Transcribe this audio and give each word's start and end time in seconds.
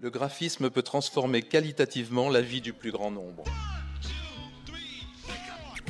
Le 0.00 0.10
graphisme 0.10 0.70
peut 0.70 0.82
transformer 0.82 1.42
qualitativement 1.42 2.28
la 2.28 2.40
vie 2.40 2.60
du 2.60 2.72
plus 2.72 2.92
grand 2.92 3.10
nombre. 3.10 3.42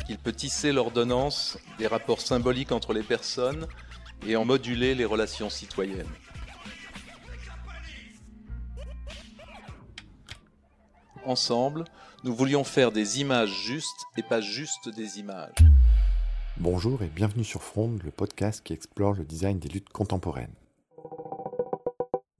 Il 0.08 0.16
peut 0.16 0.32
tisser 0.32 0.72
l'ordonnance 0.72 1.58
des 1.78 1.86
rapports 1.86 2.22
symboliques 2.22 2.72
entre 2.72 2.94
les 2.94 3.02
personnes 3.02 3.66
et 4.26 4.34
en 4.34 4.46
moduler 4.46 4.94
les 4.94 5.04
relations 5.04 5.50
citoyennes. 5.50 6.08
Ensemble, 11.26 11.84
nous 12.24 12.34
voulions 12.34 12.64
faire 12.64 12.92
des 12.92 13.20
images 13.20 13.52
justes 13.66 14.06
et 14.16 14.22
pas 14.22 14.40
juste 14.40 14.88
des 14.88 15.18
images. 15.18 15.52
Bonjour 16.56 17.02
et 17.02 17.08
bienvenue 17.08 17.44
sur 17.44 17.62
Front, 17.62 17.98
le 18.02 18.10
podcast 18.10 18.62
qui 18.64 18.72
explore 18.72 19.12
le 19.12 19.26
design 19.26 19.58
des 19.58 19.68
luttes 19.68 19.90
contemporaines. 19.90 20.54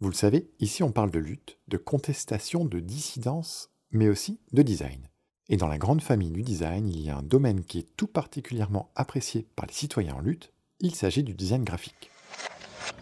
Vous 0.01 0.11
le 0.11 0.15
savez, 0.15 0.49
ici 0.61 0.85
on 0.85 0.93
parle 0.93 1.11
de 1.11 1.19
lutte, 1.19 1.59
de 1.67 1.77
contestation, 1.77 2.65
de 2.65 2.79
dissidence, 2.79 3.73
mais 3.91 4.09
aussi 4.09 4.39
de 4.53 4.63
design. 4.63 5.09
Et 5.49 5.57
dans 5.57 5.67
la 5.67 5.77
grande 5.77 6.03
famille 6.03 6.31
du 6.31 6.43
design, 6.43 6.89
il 6.89 7.01
y 7.01 7.11
a 7.11 7.17
un 7.17 7.23
domaine 7.25 7.65
qui 7.65 7.81
est 7.81 7.97
tout 7.97 8.07
particulièrement 8.07 8.93
apprécié 8.95 9.49
par 9.57 9.67
les 9.67 9.73
citoyens 9.73 10.15
en 10.15 10.21
lutte, 10.21 10.53
il 10.79 10.95
s'agit 10.95 11.25
du 11.25 11.35
design 11.35 11.65
graphique. 11.65 12.13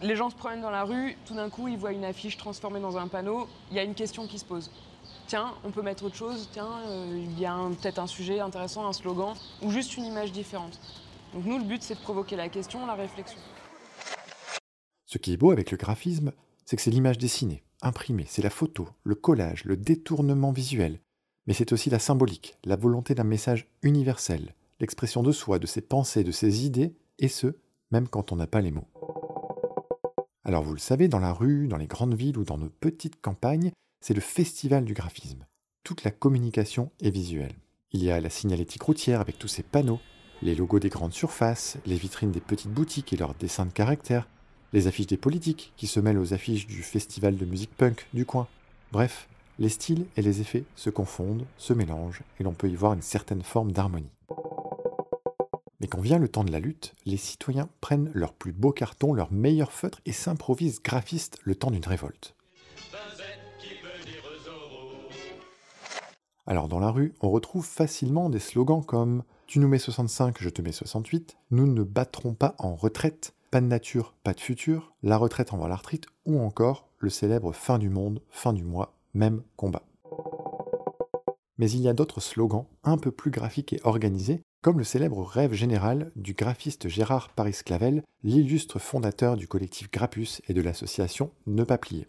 Les 0.01 0.15
gens 0.15 0.31
se 0.31 0.35
promènent 0.35 0.61
dans 0.61 0.71
la 0.71 0.85
rue, 0.85 1.15
tout 1.25 1.35
d'un 1.35 1.51
coup 1.51 1.67
ils 1.67 1.77
voient 1.77 1.91
une 1.91 2.03
affiche 2.03 2.35
transformée 2.35 2.79
dans 2.79 2.97
un 2.97 3.07
panneau, 3.07 3.47
il 3.69 3.77
y 3.77 3.79
a 3.79 3.83
une 3.83 3.93
question 3.93 4.25
qui 4.25 4.39
se 4.39 4.45
pose. 4.45 4.71
Tiens, 5.27 5.53
on 5.63 5.69
peut 5.69 5.83
mettre 5.83 6.03
autre 6.03 6.15
chose, 6.15 6.49
tiens, 6.51 6.79
euh, 6.87 7.25
il 7.27 7.39
y 7.39 7.45
a 7.45 7.55
peut-être 7.79 7.99
un 7.99 8.07
sujet 8.07 8.39
intéressant, 8.39 8.87
un 8.87 8.93
slogan, 8.93 9.35
ou 9.61 9.69
juste 9.69 9.97
une 9.97 10.05
image 10.05 10.31
différente. 10.31 10.79
Donc 11.35 11.45
nous, 11.45 11.59
le 11.59 11.63
but, 11.63 11.83
c'est 11.83 11.93
de 11.95 11.99
provoquer 11.99 12.35
la 12.35 12.49
question, 12.49 12.87
la 12.87 12.95
réflexion. 12.95 13.37
Ce 15.05 15.19
qui 15.19 15.33
est 15.33 15.37
beau 15.37 15.51
avec 15.51 15.69
le 15.69 15.77
graphisme, 15.77 16.31
c'est 16.67 16.75
que 16.75 16.81
c'est 16.81 16.91
l'image 16.91 17.17
dessinée, 17.17 17.63
imprimée, 17.81 18.25
c'est 18.27 18.41
la 18.41 18.49
photo, 18.49 18.89
le 19.05 19.15
collage, 19.15 19.63
le 19.63 19.77
détournement 19.77 20.51
visuel, 20.51 20.99
mais 21.47 21.53
c'est 21.53 21.71
aussi 21.71 21.89
la 21.89 21.97
symbolique, 21.97 22.57
la 22.65 22.75
volonté 22.75 23.15
d'un 23.15 23.23
message 23.23 23.67
universel, 23.81 24.53
l'expression 24.81 25.23
de 25.23 25.31
soi, 25.31 25.59
de 25.59 25.65
ses 25.65 25.79
pensées, 25.79 26.25
de 26.25 26.31
ses 26.31 26.65
idées, 26.65 26.93
et 27.19 27.29
ce, 27.29 27.55
même 27.89 28.09
quand 28.09 28.33
on 28.33 28.35
n'a 28.35 28.47
pas 28.47 28.59
les 28.59 28.71
mots. 28.71 28.87
Alors 30.43 30.61
vous 30.61 30.73
le 30.73 30.79
savez, 30.79 31.07
dans 31.07 31.19
la 31.19 31.31
rue, 31.31 31.69
dans 31.69 31.77
les 31.77 31.87
grandes 31.87 32.15
villes 32.15 32.37
ou 32.37 32.43
dans 32.43 32.57
nos 32.57 32.69
petites 32.69 33.21
campagnes, 33.21 33.71
c'est 34.01 34.13
le 34.13 34.21
festival 34.21 34.83
du 34.83 34.93
graphisme. 34.93 35.45
Toute 35.85 36.03
la 36.03 36.11
communication 36.11 36.91
est 37.01 37.11
visuelle. 37.11 37.55
Il 37.93 38.03
y 38.03 38.11
a 38.11 38.19
la 38.19 38.29
signalétique 38.29 38.83
routière 38.83 39.21
avec 39.21 39.39
tous 39.39 39.47
ses 39.47 39.63
panneaux, 39.63 40.01
les 40.41 40.53
logos 40.53 40.79
des 40.79 40.89
grandes 40.89 41.13
surfaces, 41.13 41.77
les 41.85 41.95
vitrines 41.95 42.31
des 42.31 42.41
petites 42.41 42.71
boutiques 42.71 43.13
et 43.13 43.17
leurs 43.17 43.35
dessins 43.35 43.65
de 43.65 43.71
caractère, 43.71 44.27
les 44.73 44.87
affiches 44.87 45.07
des 45.07 45.17
politiques 45.17 45.73
qui 45.77 45.87
se 45.87 45.99
mêlent 45.99 46.19
aux 46.19 46.33
affiches 46.33 46.67
du 46.67 46.83
festival 46.83 47.37
de 47.37 47.45
musique 47.45 47.75
punk 47.75 48.07
du 48.13 48.25
coin. 48.25 48.47
Bref, 48.91 49.27
les 49.59 49.69
styles 49.69 50.05
et 50.15 50.21
les 50.21 50.41
effets 50.41 50.63
se 50.75 50.89
confondent, 50.89 51.45
se 51.57 51.73
mélangent, 51.73 52.21
et 52.39 52.43
l'on 52.43 52.53
peut 52.53 52.69
y 52.69 52.75
voir 52.75 52.93
une 52.93 53.01
certaine 53.01 53.41
forme 53.41 53.71
d'harmonie. 53.71 54.11
Mais 55.79 55.87
quand 55.87 56.01
vient 56.01 56.19
le 56.19 56.29
temps 56.29 56.43
de 56.43 56.51
la 56.51 56.59
lutte, 56.59 56.95
les 57.05 57.17
citoyens 57.17 57.69
prennent 57.81 58.11
leurs 58.13 58.33
plus 58.33 58.51
beaux 58.51 58.71
cartons, 58.71 59.13
leurs 59.13 59.31
meilleurs 59.31 59.71
feutres 59.71 60.01
et 60.05 60.11
s'improvisent 60.11 60.81
graphistes 60.81 61.39
le 61.43 61.55
temps 61.55 61.71
d'une 61.71 61.85
révolte. 61.85 62.35
Alors 66.47 66.69
dans 66.69 66.79
la 66.79 66.91
rue, 66.91 67.13
on 67.21 67.29
retrouve 67.29 67.65
facilement 67.65 68.29
des 68.29 68.39
slogans 68.39 68.83
comme 68.83 69.23
Tu 69.47 69.59
nous 69.59 69.67
mets 69.67 69.79
65, 69.79 70.37
je 70.39 70.49
te 70.49 70.61
mets 70.61 70.71
68, 70.71 71.37
Nous 71.51 71.67
ne 71.67 71.83
battrons 71.83 72.33
pas 72.33 72.55
en 72.57 72.75
retraite, 72.75 73.33
Pas 73.49 73.61
de 73.61 73.67
nature, 73.67 74.13
pas 74.23 74.33
de 74.33 74.41
futur, 74.41 74.93
La 75.03 75.15
retraite 75.15 75.53
envoie 75.53 75.69
la 75.69 75.77
retraite, 75.77 76.05
ou 76.25 76.39
encore 76.41 76.89
le 76.99 77.09
célèbre 77.09 77.53
Fin 77.53 77.79
du 77.79 77.89
monde, 77.89 78.21
fin 78.29 78.51
du 78.51 78.63
mois, 78.63 78.93
même 79.13 79.41
combat. 79.55 79.83
Mais 81.57 81.71
il 81.71 81.79
y 81.79 81.87
a 81.87 81.93
d'autres 81.93 82.19
slogans 82.19 82.67
un 82.83 82.97
peu 82.97 83.09
plus 83.09 83.31
graphiques 83.31 83.71
et 83.71 83.79
organisés, 83.83 84.41
comme 84.61 84.79
le 84.79 84.83
célèbre 84.83 85.23
rêve 85.23 85.53
général 85.53 86.11
du 86.17 86.33
graphiste 86.33 86.89
Gérard 86.89 87.29
Paris-Clavel, 87.29 88.03
l'illustre 88.23 88.79
fondateur 88.79 89.37
du 89.37 89.47
collectif 89.47 89.89
Grappus 89.91 90.41
et 90.49 90.53
de 90.53 90.61
l'association 90.61 91.31
Ne 91.45 91.63
pas 91.63 91.77
plier. 91.77 92.07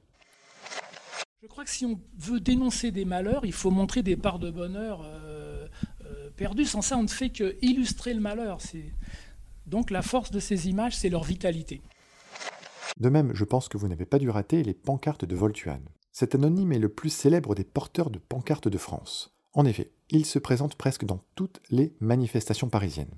Je 1.40 1.46
crois 1.46 1.62
que 1.62 1.70
si 1.70 1.86
on 1.86 2.00
veut 2.18 2.40
dénoncer 2.40 2.90
des 2.90 3.04
malheurs, 3.04 3.46
il 3.46 3.52
faut 3.52 3.70
montrer 3.70 4.02
des 4.02 4.16
parts 4.16 4.40
de 4.40 4.50
bonheur 4.50 5.02
euh, 5.04 5.68
euh, 6.04 6.30
perdues. 6.36 6.64
Sans 6.64 6.82
ça, 6.82 6.98
on 6.98 7.04
ne 7.04 7.08
fait 7.08 7.30
que 7.30 7.56
illustrer 7.62 8.12
le 8.12 8.20
malheur. 8.20 8.60
Donc 9.68 9.90
la 9.90 10.00
force 10.00 10.30
de 10.30 10.40
ces 10.40 10.68
images, 10.68 10.96
c'est 10.96 11.10
leur 11.10 11.24
vitalité. 11.24 11.82
De 12.98 13.10
même, 13.10 13.34
je 13.34 13.44
pense 13.44 13.68
que 13.68 13.76
vous 13.76 13.86
n'avez 13.86 14.06
pas 14.06 14.18
dû 14.18 14.30
rater 14.30 14.62
les 14.62 14.72
pancartes 14.72 15.26
de 15.26 15.36
Voltuan. 15.36 15.80
Cet 16.10 16.34
anonyme 16.34 16.72
est 16.72 16.78
le 16.78 16.88
plus 16.88 17.10
célèbre 17.10 17.54
des 17.54 17.64
porteurs 17.64 18.08
de 18.08 18.18
pancartes 18.18 18.68
de 18.68 18.78
France. 18.78 19.36
En 19.52 19.66
effet, 19.66 19.92
il 20.08 20.24
se 20.24 20.38
présente 20.38 20.74
presque 20.74 21.04
dans 21.04 21.20
toutes 21.34 21.60
les 21.68 21.94
manifestations 22.00 22.70
parisiennes. 22.70 23.14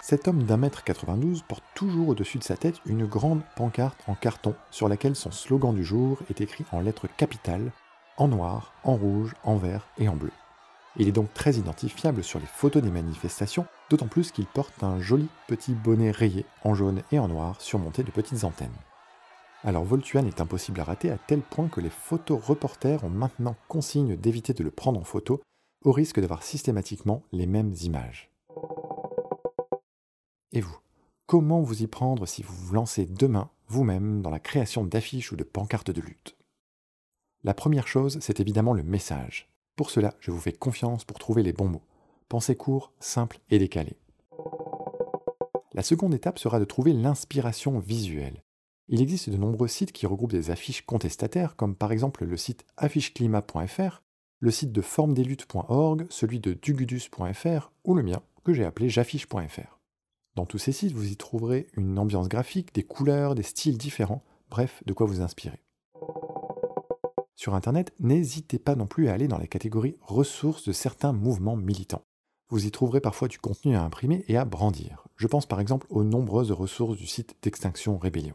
Cet 0.00 0.28
homme 0.28 0.44
d'un 0.44 0.56
mètre 0.56 0.82
92 0.82 1.42
porte 1.42 1.64
toujours 1.74 2.08
au-dessus 2.08 2.38
de 2.38 2.44
sa 2.44 2.56
tête 2.56 2.80
une 2.86 3.04
grande 3.04 3.42
pancarte 3.54 3.98
en 4.06 4.14
carton 4.14 4.54
sur 4.70 4.88
laquelle 4.88 5.14
son 5.14 5.30
slogan 5.30 5.74
du 5.74 5.84
jour 5.84 6.18
est 6.30 6.40
écrit 6.40 6.64
en 6.72 6.80
lettres 6.80 7.06
capitales, 7.18 7.70
en 8.16 8.28
noir, 8.28 8.72
en 8.82 8.96
rouge, 8.96 9.34
en 9.44 9.56
vert 9.56 9.88
et 9.98 10.08
en 10.08 10.16
bleu. 10.16 10.32
Il 10.96 11.08
est 11.08 11.12
donc 11.12 11.32
très 11.32 11.54
identifiable 11.54 12.22
sur 12.22 12.38
les 12.38 12.46
photos 12.46 12.82
des 12.82 12.90
manifestations, 12.90 13.66
d'autant 13.92 14.08
plus 14.08 14.32
qu'il 14.32 14.46
porte 14.46 14.82
un 14.82 15.00
joli 15.00 15.28
petit 15.46 15.74
bonnet 15.74 16.10
rayé 16.10 16.46
en 16.64 16.74
jaune 16.74 17.02
et 17.12 17.18
en 17.18 17.28
noir 17.28 17.60
surmonté 17.60 18.02
de 18.02 18.10
petites 18.10 18.44
antennes. 18.44 18.72
Alors 19.64 19.84
Voltuan 19.84 20.26
est 20.26 20.40
impossible 20.40 20.80
à 20.80 20.84
rater 20.84 21.10
à 21.10 21.18
tel 21.18 21.42
point 21.42 21.68
que 21.68 21.82
les 21.82 21.90
photoreporters 21.90 23.04
ont 23.04 23.10
maintenant 23.10 23.54
consigne 23.68 24.16
d'éviter 24.16 24.54
de 24.54 24.64
le 24.64 24.70
prendre 24.70 24.98
en 24.98 25.04
photo 25.04 25.42
au 25.84 25.92
risque 25.92 26.20
d'avoir 26.20 26.42
systématiquement 26.42 27.22
les 27.32 27.44
mêmes 27.44 27.74
images. 27.82 28.30
Et 30.52 30.62
vous 30.62 30.78
Comment 31.26 31.60
vous 31.60 31.82
y 31.82 31.86
prendre 31.86 32.24
si 32.24 32.42
vous 32.42 32.54
vous 32.54 32.74
lancez 32.74 33.04
demain, 33.04 33.50
vous-même, 33.68 34.22
dans 34.22 34.30
la 34.30 34.40
création 34.40 34.84
d'affiches 34.84 35.32
ou 35.32 35.36
de 35.36 35.44
pancartes 35.44 35.90
de 35.90 36.00
lutte? 36.00 36.34
La 37.44 37.52
première 37.52 37.88
chose, 37.88 38.18
c'est 38.22 38.40
évidemment 38.40 38.72
le 38.72 38.84
message. 38.84 39.50
Pour 39.76 39.90
cela, 39.90 40.14
je 40.20 40.30
vous 40.30 40.40
fais 40.40 40.52
confiance 40.52 41.04
pour 41.04 41.18
trouver 41.18 41.42
les 41.42 41.52
bons 41.52 41.68
mots. 41.68 41.82
Pensez 42.28 42.56
court, 42.56 42.92
simple 43.00 43.38
et 43.50 43.58
décalé. 43.58 43.96
La 45.74 45.82
seconde 45.82 46.14
étape 46.14 46.38
sera 46.38 46.60
de 46.60 46.64
trouver 46.64 46.92
l'inspiration 46.92 47.78
visuelle. 47.78 48.42
Il 48.88 49.00
existe 49.00 49.30
de 49.30 49.36
nombreux 49.36 49.68
sites 49.68 49.92
qui 49.92 50.06
regroupent 50.06 50.32
des 50.32 50.50
affiches 50.50 50.84
contestataires, 50.84 51.56
comme 51.56 51.74
par 51.74 51.92
exemple 51.92 52.24
le 52.24 52.36
site 52.36 52.66
afficheclimat.fr, 52.76 54.02
le 54.40 54.50
site 54.50 54.72
de 54.72 54.82
formesdesluttes.org, 54.82 56.06
celui 56.10 56.40
de 56.40 56.52
dugudus.fr 56.52 57.72
ou 57.84 57.94
le 57.94 58.02
mien, 58.02 58.22
que 58.44 58.52
j'ai 58.52 58.64
appelé 58.64 58.88
j'affiche.fr. 58.88 59.78
Dans 60.34 60.46
tous 60.46 60.58
ces 60.58 60.72
sites, 60.72 60.92
vous 60.92 61.10
y 61.10 61.16
trouverez 61.16 61.68
une 61.74 61.98
ambiance 61.98 62.28
graphique, 62.28 62.74
des 62.74 62.82
couleurs, 62.82 63.34
des 63.34 63.42
styles 63.42 63.78
différents, 63.78 64.24
bref, 64.50 64.82
de 64.84 64.92
quoi 64.92 65.06
vous 65.06 65.20
inspirer. 65.20 65.62
Sur 67.34 67.54
Internet, 67.54 67.92
n'hésitez 67.98 68.58
pas 68.58 68.74
non 68.74 68.86
plus 68.86 69.08
à 69.08 69.14
aller 69.14 69.28
dans 69.28 69.38
la 69.38 69.46
catégorie 69.46 69.96
ressources 70.02 70.66
de 70.66 70.72
certains 70.72 71.12
mouvements 71.12 71.56
militants. 71.56 72.04
Vous 72.52 72.66
y 72.66 72.70
trouverez 72.70 73.00
parfois 73.00 73.28
du 73.28 73.38
contenu 73.38 73.76
à 73.76 73.82
imprimer 73.82 74.26
et 74.28 74.36
à 74.36 74.44
brandir. 74.44 75.06
Je 75.16 75.26
pense 75.26 75.46
par 75.46 75.58
exemple 75.58 75.86
aux 75.88 76.04
nombreuses 76.04 76.52
ressources 76.52 76.98
du 76.98 77.06
site 77.06 77.34
d'Extinction 77.40 77.96
Rébellion. 77.96 78.34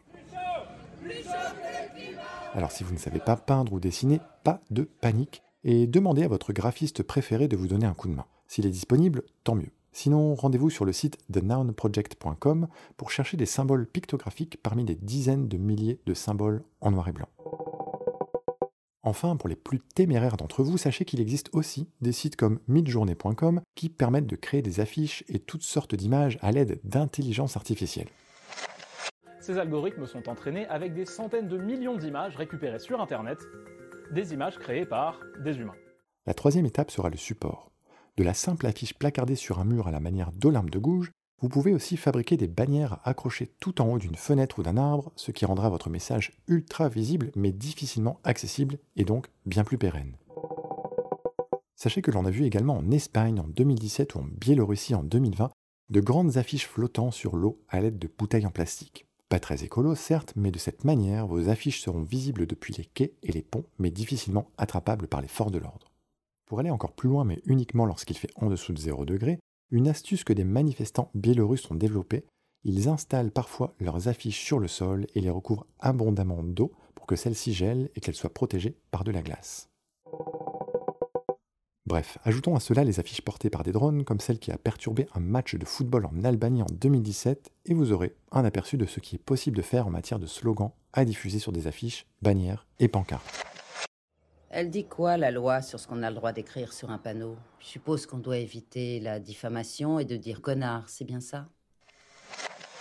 Alors 2.55 2.71
si 2.71 2.83
vous 2.83 2.93
ne 2.93 2.97
savez 2.97 3.19
pas 3.19 3.35
peindre 3.35 3.73
ou 3.73 3.79
dessiner, 3.79 4.19
pas 4.43 4.59
de 4.71 4.89
panique, 5.01 5.43
et 5.63 5.85
demandez 5.85 6.23
à 6.23 6.27
votre 6.27 6.51
graphiste 6.51 7.03
préféré 7.03 7.47
de 7.47 7.55
vous 7.55 7.67
donner 7.67 7.85
un 7.85 7.93
coup 7.93 8.07
de 8.07 8.15
main. 8.15 8.25
S'il 8.47 8.65
est 8.65 8.71
disponible, 8.71 9.21
tant 9.43 9.53
mieux. 9.53 9.69
Sinon, 9.91 10.33
rendez-vous 10.33 10.71
sur 10.71 10.85
le 10.85 10.93
site 10.93 11.19
thenounproject.com 11.31 12.69
pour 12.97 13.11
chercher 13.11 13.37
des 13.37 13.45
symboles 13.45 13.85
pictographiques 13.85 14.57
parmi 14.63 14.83
des 14.83 14.95
dizaines 14.95 15.47
de 15.47 15.57
milliers 15.57 15.99
de 16.07 16.15
symboles 16.15 16.63
en 16.81 16.89
noir 16.89 17.07
et 17.07 17.11
blanc. 17.11 17.29
Enfin, 19.07 19.37
pour 19.37 19.47
les 19.47 19.55
plus 19.55 19.79
téméraires 19.79 20.35
d'entre 20.35 20.63
vous, 20.63 20.77
sachez 20.77 21.05
qu'il 21.05 21.21
existe 21.21 21.49
aussi 21.53 21.87
des 22.01 22.11
sites 22.11 22.35
comme 22.35 22.59
midjournée.com 22.67 23.61
qui 23.73 23.87
permettent 23.87 24.27
de 24.27 24.35
créer 24.35 24.61
des 24.61 24.81
affiches 24.81 25.23
et 25.29 25.39
toutes 25.39 25.63
sortes 25.63 25.95
d'images 25.95 26.37
à 26.41 26.51
l'aide 26.51 26.81
d'intelligence 26.83 27.55
artificielle. 27.55 28.09
Ces 29.39 29.59
algorithmes 29.59 30.07
sont 30.07 30.27
entraînés 30.27 30.67
avec 30.67 30.93
des 30.93 31.05
centaines 31.05 31.47
de 31.47 31.57
millions 31.57 31.95
d'images 31.95 32.35
récupérées 32.35 32.79
sur 32.79 32.99
Internet, 32.99 33.39
des 34.11 34.33
images 34.33 34.57
créées 34.57 34.85
par 34.85 35.21
des 35.41 35.55
humains. 35.55 35.75
La 36.25 36.33
troisième 36.33 36.65
étape 36.65 36.91
sera 36.91 37.09
le 37.09 37.15
support. 37.15 37.71
De 38.17 38.25
la 38.25 38.33
simple 38.33 38.65
affiche 38.67 38.93
placardée 38.93 39.35
sur 39.35 39.59
un 39.59 39.63
mur 39.63 39.87
à 39.87 39.91
la 39.91 40.01
manière 40.01 40.33
d'Olympe 40.33 40.69
de 40.69 40.79
Gouges, 40.79 41.13
vous 41.39 41.49
pouvez 41.49 41.73
aussi 41.73 41.97
fabriquer 41.97 42.35
des 42.35 42.47
bannières 42.47 42.99
accrochées 43.03 43.51
tout 43.59 43.81
en 43.81 43.91
haut 43.91 43.99
d'une 43.99 44.15
fenêtre 44.15 44.59
ou 44.59 44.63
d'un 44.63 44.77
arbre, 44.77 45.11
ce 45.15 45.31
qui 45.31 45.45
rendra 45.45 45.69
votre 45.69 45.89
message 45.89 46.33
ultra 46.47 46.89
visible 46.89 47.31
mais 47.35 47.51
difficilement 47.51 48.19
accessible 48.23 48.79
et 48.95 49.03
donc 49.05 49.27
bien 49.45 49.63
plus 49.63 49.77
pérenne. 49.77 50.17
Sachez 51.75 52.01
que 52.01 52.09
l'on 52.09 52.25
a 52.25 52.31
vu 52.31 52.43
également 52.43 52.77
en 52.77 52.89
Espagne 52.89 53.39
en 53.39 53.47
2017 53.47 54.15
ou 54.15 54.19
en 54.19 54.23
Biélorussie 54.23 54.95
en 54.95 55.03
2020 55.03 55.51
de 55.89 56.01
grandes 56.01 56.37
affiches 56.37 56.67
flottant 56.67 57.11
sur 57.11 57.35
l'eau 57.35 57.61
à 57.69 57.79
l'aide 57.79 57.99
de 57.99 58.09
bouteilles 58.17 58.47
en 58.47 58.51
plastique. 58.51 59.05
Pas 59.29 59.39
très 59.39 59.63
écolo, 59.63 59.93
certes, 59.93 60.33
mais 60.35 60.51
de 60.51 60.57
cette 60.57 60.85
manière, 60.85 61.27
vos 61.27 61.49
affiches 61.49 61.81
seront 61.81 62.01
visibles 62.01 62.47
depuis 62.47 62.73
les 62.73 62.85
quais 62.85 63.13
et 63.23 63.31
les 63.31 63.41
ponts, 63.41 63.65
mais 63.77 63.91
difficilement 63.91 64.49
attrapables 64.57 65.07
par 65.07 65.21
les 65.21 65.27
forces 65.27 65.51
de 65.51 65.59
l'ordre. 65.59 65.91
Pour 66.45 66.59
aller 66.59 66.69
encore 66.69 66.93
plus 66.93 67.09
loin, 67.09 67.25
mais 67.25 67.41
uniquement 67.45 67.85
lorsqu'il 67.85 68.17
fait 68.17 68.31
en 68.37 68.49
dessous 68.49 68.71
de 68.71 68.79
0 68.79 69.05
degré, 69.05 69.37
une 69.71 69.87
astuce 69.87 70.23
que 70.23 70.33
des 70.33 70.43
manifestants 70.43 71.11
biélorusses 71.13 71.69
ont 71.71 71.75
développée, 71.75 72.25
ils 72.63 72.89
installent 72.89 73.31
parfois 73.31 73.73
leurs 73.79 74.07
affiches 74.07 74.43
sur 74.43 74.59
le 74.59 74.67
sol 74.67 75.07
et 75.15 75.21
les 75.21 75.29
recouvrent 75.29 75.67
abondamment 75.79 76.43
d'eau 76.43 76.71
pour 76.95 77.05
que 77.05 77.15
celles-ci 77.15 77.53
gèlent 77.53 77.89
et 77.95 77.99
qu'elles 77.99 78.15
soient 78.15 78.33
protégées 78.33 78.77
par 78.91 79.03
de 79.03 79.11
la 79.11 79.21
glace. 79.21 79.69
Bref, 81.85 82.17
ajoutons 82.25 82.53
à 82.55 82.59
cela 82.59 82.83
les 82.83 82.99
affiches 82.99 83.21
portées 83.21 83.49
par 83.49 83.63
des 83.63 83.71
drones 83.71 84.03
comme 84.03 84.19
celle 84.19 84.39
qui 84.39 84.51
a 84.51 84.57
perturbé 84.57 85.07
un 85.15 85.21
match 85.21 85.55
de 85.55 85.63
football 85.63 86.05
en 86.05 86.23
Albanie 86.25 86.61
en 86.61 86.67
2017 86.69 87.49
et 87.65 87.73
vous 87.73 87.93
aurez 87.93 88.13
un 88.33 88.43
aperçu 88.43 88.75
de 88.75 88.85
ce 88.85 88.99
qui 88.99 89.15
est 89.15 89.19
possible 89.19 89.55
de 89.55 89.61
faire 89.61 89.87
en 89.87 89.91
matière 89.91 90.19
de 90.19 90.27
slogans 90.27 90.73
à 90.91 91.05
diffuser 91.05 91.39
sur 91.39 91.53
des 91.53 91.67
affiches, 91.67 92.05
bannières 92.21 92.67
et 92.79 92.89
pancartes. 92.89 93.46
Elle 94.49 94.69
dit 94.69 94.85
quoi 94.85 95.17
la 95.17 95.29
loi 95.29 95.61
sur 95.61 95.77
ce 95.77 95.87
qu'on 95.87 96.03
a 96.03 96.09
le 96.09 96.15
droit 96.15 96.31
d'écrire 96.31 96.71
sur 96.71 96.89
un 96.89 96.97
panneau? 96.97 97.35
Je 97.59 97.67
suppose 97.67 98.05
qu'on 98.05 98.17
doit 98.17 98.37
éviter 98.37 99.01
la 99.01 99.19
diffamation 99.19 99.99
et 99.99 100.05
de 100.05 100.15
dire 100.15 100.41
connard, 100.41 100.87
c'est 100.87 101.03
bien 101.03 101.19
ça? 101.19 101.49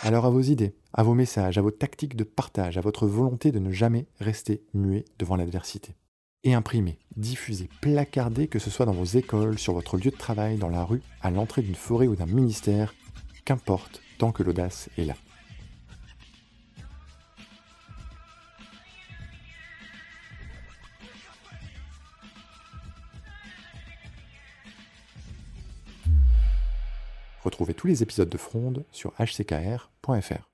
Alors 0.02 0.26
à 0.26 0.30
vos 0.30 0.42
idées, 0.42 0.76
à 0.92 1.02
vos 1.02 1.14
messages, 1.14 1.58
à 1.58 1.62
vos 1.62 1.72
tactiques 1.72 2.14
de 2.14 2.22
partage, 2.22 2.78
à 2.78 2.80
votre 2.80 3.08
volonté 3.08 3.50
de 3.50 3.58
ne 3.58 3.72
jamais 3.72 4.06
rester 4.20 4.62
muet 4.74 5.04
devant 5.18 5.34
l'adversité. 5.34 5.96
Et 6.44 6.54
imprimer, 6.54 7.00
diffuser, 7.16 7.68
placarder, 7.80 8.46
que 8.46 8.60
ce 8.60 8.70
soit 8.70 8.86
dans 8.86 8.92
vos 8.92 9.04
écoles, 9.04 9.58
sur 9.58 9.72
votre 9.72 9.96
lieu 9.96 10.12
de 10.12 10.16
travail, 10.16 10.58
dans 10.58 10.68
la 10.68 10.84
rue, 10.84 11.02
à 11.20 11.32
l'entrée 11.32 11.62
d'une 11.62 11.74
forêt 11.74 12.06
ou 12.06 12.14
d'un 12.14 12.26
ministère, 12.26 12.94
qu'importe 13.44 14.00
tant 14.18 14.30
que 14.30 14.44
l'audace 14.44 14.88
est 14.96 15.04
là. 15.04 15.14
Retrouvez 27.46 27.74
tous 27.74 27.86
les 27.86 28.02
épisodes 28.02 28.28
de 28.28 28.38
Fronde 28.38 28.84
sur 28.90 29.12
hckr.fr. 29.20 30.50